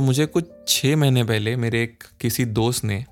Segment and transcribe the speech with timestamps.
[0.00, 3.04] तो मुझे कुछ छः महीने पहले मेरे एक किसी दोस्त ने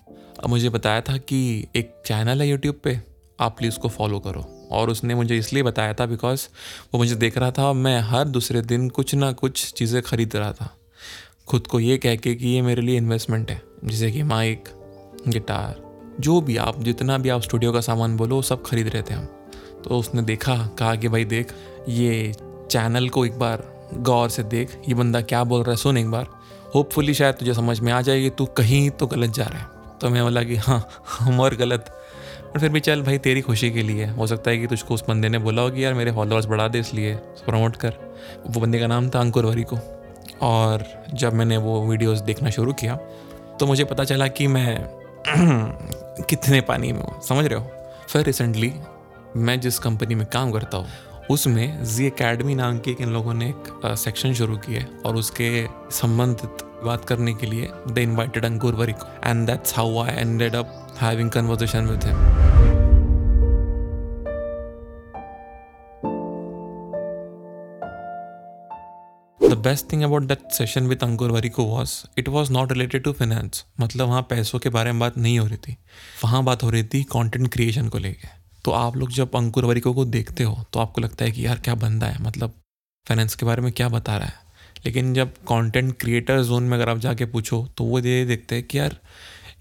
[0.48, 1.40] मुझे बताया था कि
[1.76, 2.96] एक चैनल है यूट्यूब पे,
[3.40, 6.46] आप प्लीज़ उसको फॉलो करो। और उसने मुझे इसलिए बताया था बिकॉज़
[6.94, 10.36] वो मुझे देख रहा था और मैं हर दूसरे दिन कुछ ना कुछ चीज़ें खरीद
[10.36, 10.70] रहा था।
[11.48, 14.68] खुद को ये कह के कि ये मेरे लिए इन्वेस्टमेंट है, जैसे कि माइक
[15.28, 19.02] गिटार जो भी आप, जितना भी आप स्टूडियो का सामान बोलो, वो सब खरीद रहे
[19.02, 19.24] थे हम।
[19.84, 21.52] तो उसने देखा, कहा कि भाई देख,
[21.88, 22.34] ये
[22.70, 26.10] चैनल को एक बार गौर से देख, ये बंदा क्या बोल रहा है, सुन एक
[26.10, 26.36] बार।
[26.74, 29.66] होपफुली शायद तुझे समझ में आ जाएगी, तू कहीं तो गलत जा रहा है।
[30.00, 30.88] तो मैं बोला कि हाँ
[31.20, 31.94] हम और गलत।
[32.54, 35.04] पर फिर भी चल भाई, तेरी खुशी के लिए। हो सकता है कि तुझको उस
[35.08, 37.14] बंदे ने बोला हो कि यार, मेरे फॉलोअर्स बढ़ा दे इसलिए
[37.46, 37.94] प्रमोट कर।
[38.46, 39.78] वो बंदे का नाम था अंकुर वरी को।
[40.42, 40.84] और
[41.14, 42.96] जब मैंने वो वीडियोस देखना शुरू किया
[43.60, 44.78] तो मुझे पता चला कि मैं
[46.30, 47.70] कितने पानी में हूँ, समझ रहे हो?
[48.08, 48.72] फिर रिसेंटली
[49.36, 50.86] मैं जिस कंपनी में काम करता हूँ
[51.30, 55.48] उसमें जी अकेडमी नाम की इन लोगों ने एक सेक्शन शुरू किया और उसके
[55.92, 59.04] संबंधित बात करने के लिए they invited Ankur Warikoo.
[59.24, 62.16] And that's how I ended up having conversation with him
[69.40, 73.12] the best thing about that session with Ankur Warikoo was it was not related to
[73.12, 75.76] finance मतलब वहाँ पैसों के बारे में बात नहीं हो रही थी।
[76.24, 79.92] वहाँ बात हो रही थी कंटेंट क्रिएशन को लेके। तो आप लोग जब अंकुर वरिको
[79.94, 82.22] को देखते हो तो आपको लगता है कि यार क्या बंदा है?
[82.22, 82.54] मतलब
[83.06, 84.46] फाइनेंस के बारे में क्या बता रहा है?
[84.86, 88.64] लेकिन जब कंटेंट क्रिएटर जोन में अगर आप जाके पूछो तो वो ये देखते हैं
[88.64, 88.96] कि यार,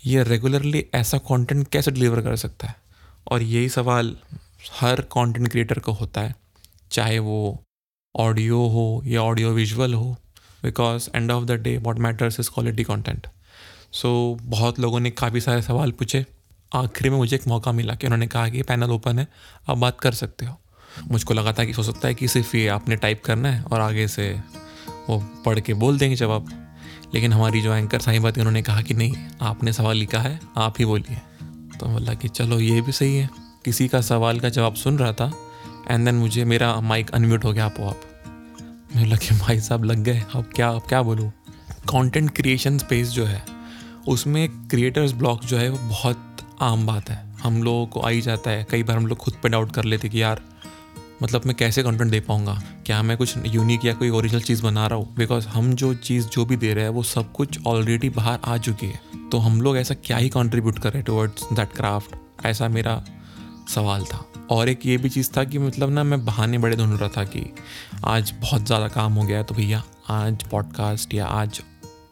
[0.05, 2.75] ये रेगुलरली ऐसा कंटेंट कैसे डिलीवर कर सकता है?
[3.31, 4.15] और यही सवाल
[4.79, 6.35] हर कंटेंट क्रिएटर को होता है,
[6.91, 7.63] चाहे वो
[8.15, 10.15] ऑडियो हो या ऑडियो विजुअल हो
[10.63, 13.27] because end of the day what matters is quality content
[13.93, 14.09] so
[14.43, 16.25] बहुत लोगों ने काफ़ी सारे सवाल पूछे।
[16.73, 19.27] आखिरी में मुझे एक मौका मिला कि उन्होंने कहा कि पैनल ओपन है,
[19.69, 20.55] आप बात कर सकते हो।
[21.11, 23.81] मुझको लगा था कि, हो सकता है कि सिर्फ़ ये आपने टाइप करना है और
[23.81, 24.39] आगे से
[25.09, 26.73] वो पढ़ के बोल देंगे जवाब।
[27.13, 30.75] लेकिन हमारी जो एंकर साहिबा थी उन्होंने कहा कि नहीं, आपने सवाल लिखा है, आप
[30.79, 31.17] ही बोलिए।
[31.79, 33.29] तो बोला कि चलो, ये भी सही है।
[33.65, 35.33] किसी का सवाल का जवाब सुन रहा था
[35.91, 38.01] एंड देन मुझे मेरा माइक अनम्यूट हो गया आपो आप
[38.95, 41.29] मुझे लगे भाई साहब लग गए, अब क्या अब क्या बोलूँ?
[41.71, 43.43] कंटेंट क्रिएशन स्पेस जो है,
[44.07, 48.21] उसमें क्रिएटर्स ब्लॉक जो है, वो बहुत आम बात है। हम लोगों को आ ही
[48.21, 50.41] जाता है। कई बार हम लोग खुद पे डाउट कर लेते कि यार
[51.23, 52.63] मतलब मैं कैसे कंटेंट दे पाऊँगा?
[52.85, 55.15] क्या मैं कुछ यूनिक या कोई ओरिजिनल चीज़ बना रहा हूँ?
[55.15, 58.57] बिकॉज़ हम जो चीज़ जो भी दे रहे हैं, वो सब कुछ ऑलरेडी बाहर आ
[58.57, 63.05] चुकी है। तो हम लोग ऐसा क्या ही कंट्रीब्यूट कर टुवर्ड्स दैट क्राफ्ट ऐसा मेरा
[63.75, 66.99] सवाल था। और एक ये भी चीज़ था कि मतलब ना मैं बहाने बड़े ढूंढ
[66.99, 67.53] रहा था कि
[68.05, 71.61] आज बहुत ज़्यादा काम हो गया तो भैया आज पॉडकास्ट या आज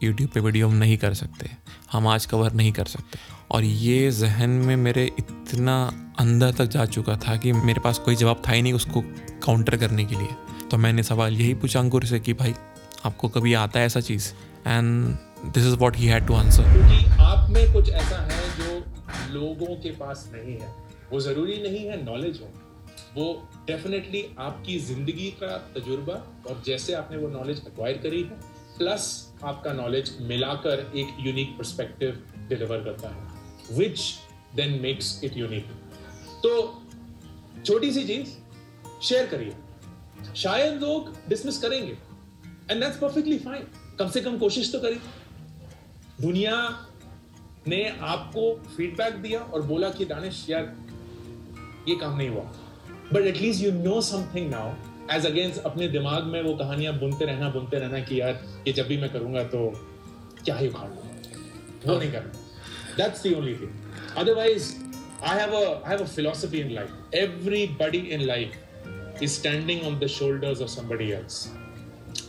[0.03, 1.50] यूट्यूब पे वीडियो हम नहीं कर सकते।
[1.91, 5.75] हम आज कवर नहीं कर सकते। और ये जहन में मेरे इतना
[6.19, 9.01] अंदर तक जा चुका था कि मेरे पास कोई जवाब था ही नहीं उसको
[9.45, 12.53] काउंटर करने के लिए। तो मैंने सवाल यही पूछा अंकुर से कि भाई,
[13.06, 14.31] आपको कभी आता है ऐसा चीज़?
[14.67, 18.83] And this is what he had to answer क्योंकि आप में कुछ ऐसा है जो
[19.33, 20.73] लोगों के पास नहीं है।
[21.12, 22.50] वो ज़रूरी नहीं है नॉलेज हो।
[23.16, 26.13] वो डेफिनेटली आपकी ज़िंदगी का तजुर्बा
[26.50, 29.06] और जैसे आपने वो नॉलेज एक्वायर करी है प्लस
[29.44, 33.34] आपका नॉलेज मिलाकर एक यूनिक परस्पेक्टिव डिलीवर करता है।
[33.72, 34.00] Which
[34.56, 35.66] then makes it unique
[36.44, 36.52] तो
[37.66, 38.34] छोटी सी चीज़
[39.03, 39.53] शेयर करिए।
[40.36, 41.98] शायद लोग डिसमिस करेंगे
[42.72, 43.68] एंड दैट्स परफेक्टली फाइन
[44.00, 45.00] कम से कम कोशिश तो करिए।
[46.22, 46.56] दुनिया
[47.68, 48.42] ने आपको
[48.75, 50.74] फीडबैक दिया और बोला कि दानिश यार
[51.90, 52.44] ये काम नहीं हुआ।
[53.14, 54.74] But at least you know something now
[55.12, 58.88] as against अपने दिमाग में वो कहानियाँ बुनते रहना बुनते रहना कि यार ये जब
[58.88, 59.68] भी मैं करूँगा तो
[60.46, 60.90] क्या ही उखाड़
[61.86, 62.44] वो नहीं करना।
[62.97, 64.73] That's the only thing otherwise
[65.23, 70.00] I have a I have a philosophy in life everybody in life is standing on
[70.00, 71.47] the shoulders of somebody else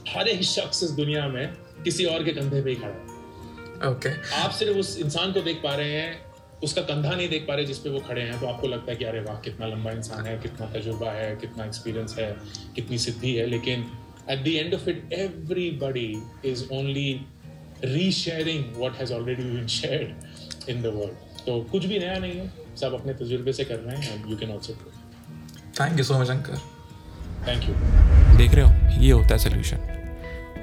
[0.09, 1.47] हर एक शख्स इस दुनिया में
[1.85, 5.57] किसी और के कंधे पे ही खड़ा है। ओके आप सिर्फ़ उस इंसान को देख
[5.65, 6.25] पा रहे हैं
[6.65, 9.05] उसका कंधा नहीं देख पा रहे जिसपे वो खड़े हैं तो आपको लगता है कि
[9.05, 12.31] अरे वाह कितना लंबा इंसान है कितना तजुर्बा है कितना एक्सपीरियंस है
[12.77, 13.85] कितनी सिद्धि है लेकिन
[14.31, 16.09] at the end of it everybody
[16.45, 17.11] is only
[17.85, 20.36] resharing what has already been shared
[20.69, 23.97] in the world तो कुछ भी नया नहीं है सब अपने तजुर्बे से कर रहे
[23.97, 24.75] हैं you can also
[25.81, 26.59] thank you so much अंकर
[27.49, 27.75] thank you
[28.39, 29.79] देख रहे हो ये होता है सोल्यूशन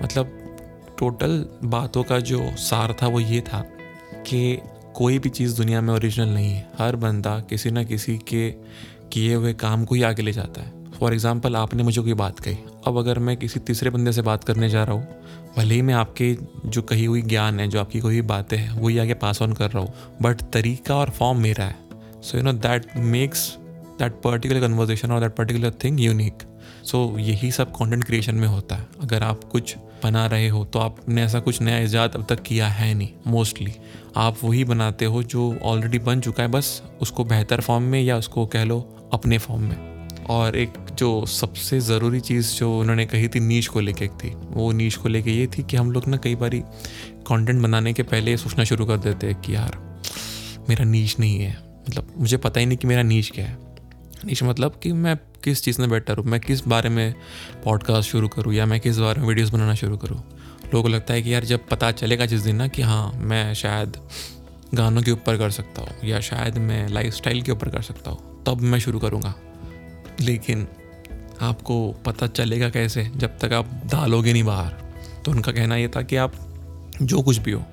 [0.04, 0.40] मतलब
[1.00, 3.60] टोटल बातों का जो सार था वो ये था
[4.28, 4.62] कि
[4.96, 6.72] कोई भी चीज़ दुनिया में ओरिजिनल नहीं है.
[6.78, 8.50] हर बंदा किसी ना किसी के
[9.12, 10.83] किए हुए काम को ही आगे ले जाता है.
[10.94, 12.58] फॉर एग्ज़ाम्पल आपने मुझे कोई बात कही।
[12.88, 15.08] अब अगर मैं किसी तीसरे बंदे से बात करने जा रहा हूँ,
[15.58, 16.36] भले ही मैं आपके
[16.66, 19.72] जो कही हुई ज्ञान है, जो आपकी कोई बातें हैं, वही आगे पास ऑन कर
[19.72, 23.50] रहा हूँ बट तरीका और फॉर्म मेरा है। So you know that makes
[24.00, 26.44] that particular conversation और that particular thing unique
[26.86, 30.80] so यही सब कंटेंट क्रिएशन में होता है। अगर आप कुछ बना रहे हो तो
[30.80, 33.74] आपने ऐसा कुछ नया ईजाद अब तक किया है नहीं मोस्टली
[34.18, 38.18] आप वही बनाते हो जो ऑलरेडी बन चुका है, बस उसको बेहतर फॉर्म में या
[38.18, 38.80] उसको कह लो
[39.14, 43.80] अपने फॉर्म में। और एक जो सबसे ज़रूरी चीज़ जो उन्होंने कही थी नीच को
[43.80, 46.60] लेके थी, वो नीच को लेके ये थी कि हम लोग ना कई बारी
[47.28, 49.78] कंटेंट बनाने के पहले सोचना शुरू कर देते हैं कि यार,
[50.70, 51.58] मेरा नीच नहीं है।
[51.90, 53.58] मतलब मुझे पता ही नहीं कि मेरा नीच क्या है।
[54.26, 57.14] नीच मतलब कि मैं किस चीज़ में बेटर हूँ, मैं किस बारे में
[57.64, 60.18] पॉडकास्ट शुरू करूँ या मैं किस बारे में वीडियोस बनाना शुरू करूँ।
[60.66, 63.54] लोगों को लगता है कि यार, जब पता चलेगा जिस दिन ना कि हाँ मैं
[63.54, 63.98] शायद
[64.74, 68.44] गानों के ऊपर कर सकता हूँ या शायद मैं लाइफ के ऊपर कर सकता हूँ,
[68.44, 69.36] तब मैं शुरू करूँगा।
[70.22, 70.68] लेकिन
[71.44, 71.76] आपको
[72.06, 74.72] पता चलेगा कैसे जब तक आप डालोगे नहीं बाहर।
[75.26, 76.34] तो उनका कहना ये था कि आप
[77.02, 77.64] जो कुछ भी हो,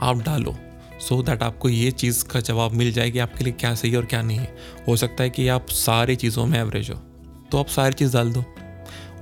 [0.00, 0.56] आप डालो
[1.00, 3.90] सो so दैट आपको ये चीज़ का जवाब मिल जाए कि आपके लिए क्या सही
[3.90, 4.54] है और क्या नहीं है।
[4.88, 6.96] हो सकता है कि आप सारी चीज़ों में एवरेज हो
[7.50, 8.44] तो आप सारी चीज़ डाल दो।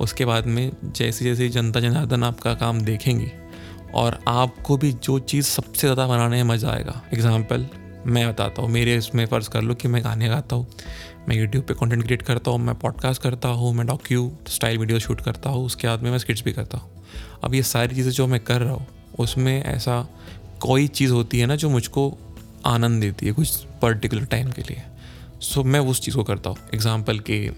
[0.00, 3.30] उसके बाद में जैसे जैसे जनता जनार्दन आपका काम देखेंगी
[3.94, 7.66] और आपको भी जो चीज़ सबसे ज़्यादा बनाने में मज़ा आएगा। एग्ज़ाम्पल
[8.06, 10.66] मैं बताता हूँ, मेरे इसमें फ़र्ज़ कर लो कि मैं गाने गाता हूँ।
[11.28, 14.98] मैं यूट्यूब पे कंटेंट क्रिएट करता हूँ, मैं पॉडकास्ट करता हूँ, मैं डॉक्यू स्टाइल वीडियो
[14.98, 16.90] शूट करता हूँ, उसके बाद में मैं स्किट्स भी करता हूँ।
[17.44, 18.86] अब ये सारी चीज़ें जो मैं कर रहा हूँ,
[19.18, 20.08] उसमें ऐसा
[20.60, 22.18] कोई चीज़ होती है ना जो मुझको
[22.66, 24.82] आनंद देती है कुछ पर्टिकुलर टाइम के लिए।
[25.40, 27.50] सो मैं उस चीज़ को करता हूँ। एग्ज़ाम्पल कि,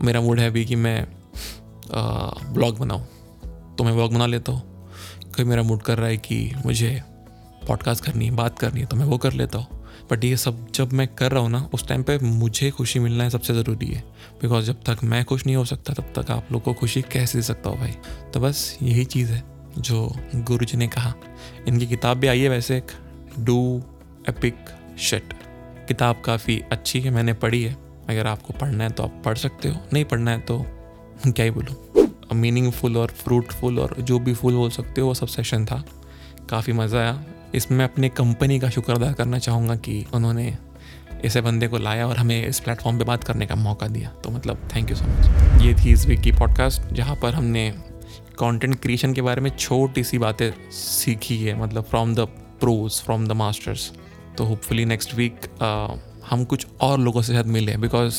[0.00, 1.06] मेरा मूड है अभी कि मैं
[2.54, 3.06] ब्लॉग बनाऊँ।
[3.78, 4.62] तो मैं ब्लॉग बना लेता हूँ।
[5.34, 7.02] कभी मेरा मूड कर रहा है कि मुझे
[7.68, 9.80] पॉडकास्ट करनी है, बात करनी है तो मैं वो कर लेता हूँ।
[10.10, 13.24] बट ये सब जब मैं कर रहा हूँ ना, उस टाइम पे मुझे खुशी मिलना
[13.24, 14.02] है सबसे ज़रूरी है।
[14.42, 17.38] बिकॉज़ जब तक मैं खुश नहीं हो सकता, तब तक आप लोग को खुशी कैसे
[17.38, 17.94] दे सकता हो भाई?
[18.34, 19.42] तो बस यही चीज़ है,
[19.78, 21.14] जो गुरु जी ने कहा।
[21.68, 22.92] इनकी किताब भी आई है वैसे एक
[23.38, 23.82] डू
[24.28, 24.64] एपिक
[25.00, 25.32] शेट
[25.88, 27.76] किताब काफ़ी अच्छी है, मैंने पढ़ी है।
[28.08, 30.58] अगर आपको पढ़ना है तो आप पढ़ सकते हो, नहीं पढ़ना है तो
[31.26, 31.76] क्या ही बोलूँ।
[32.34, 35.82] मीनिंगफुल और फ्रूटफुल और जो भी फुल बोल सकते हो, वो सब सेशन था।
[36.50, 37.12] काफ़ी मज़ा आया।
[37.54, 40.56] इसमें अपने कंपनी का शुक्र अदा करना चाहूँगा कि उन्होंने
[41.24, 44.30] ऐसे बंदे को लाया और हमें इस प्लेटफॉर्म पे बात करने का मौका दिया। तो
[44.30, 47.68] मतलब थैंक यू सो मच ये थी इस वीक की पॉडकास्ट जहाँ पर हमने
[48.38, 52.26] कंटेंट क्रिएशन के बारे में छोटी सी बातें सीखी है मतलब from the
[52.60, 53.90] pros from the masters
[54.38, 55.40] तो होपफुली नेक्स्ट वीक
[56.30, 58.16] हम कुछ और लोगों से शायद मिले बिकॉज़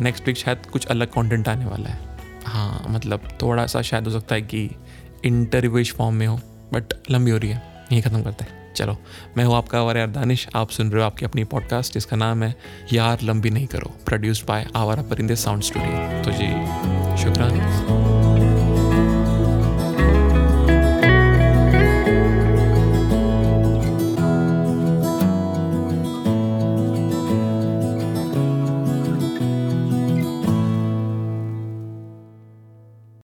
[0.00, 4.10] नेक्स्ट वीक शायद कुछ अलग कंटेंट आने वाला है। हाँ मतलब थोड़ा सा शायद हो
[4.10, 4.70] सकता है कि
[5.24, 6.36] इंटरव्यूश फॉर्म में हो
[6.72, 8.96] बट लंबी हो रही है, यही ख़त्म करते हैं। चलो,
[9.36, 12.42] मैं हूँ आपका आवार यार दानिश, आप सुन रहे हो आपकी अपनी पॉडकास्ट जिसका नाम
[12.42, 12.54] है
[12.92, 16.48] यार लंबी नहीं करो प्रोड्यूस्ड बाय आवारा परिंदे साउंड स्टूडियो तो जी,
[17.22, 18.01] शुक्रान।